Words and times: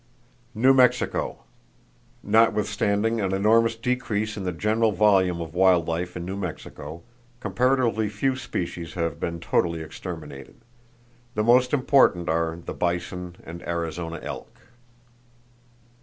New 0.55 0.73
Mexico: 0.73 1.43
Notwithstanding 2.23 3.21
an 3.21 3.35
enormous 3.35 3.75
decrease 3.75 4.35
in 4.35 4.43
the 4.45 4.51
general 4.51 4.91
volume 4.91 5.39
of 5.39 5.53
wild 5.53 5.87
life 5.87 6.17
in 6.17 6.25
New 6.25 6.35
Mexico, 6.35 7.03
comparatively 7.39 8.09
few 8.09 8.35
species 8.35 8.95
have 8.95 9.19
been 9.19 9.39
totally 9.39 9.81
exterminated. 9.81 10.55
The 11.35 11.43
most 11.43 11.71
important 11.71 12.29
are 12.29 12.55
the 12.57 12.73
bison 12.73 13.35
and 13.45 13.61
Arizona 13.61 14.19
elk. 14.23 14.57